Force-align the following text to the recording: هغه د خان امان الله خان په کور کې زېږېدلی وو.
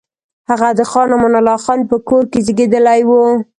هغه 0.49 0.69
د 0.79 0.81
خان 0.91 1.09
امان 1.15 1.33
الله 1.39 1.57
خان 1.65 1.79
په 1.89 1.97
کور 2.07 2.23
کې 2.31 2.39
زېږېدلی 2.45 3.01
وو. 3.07 3.21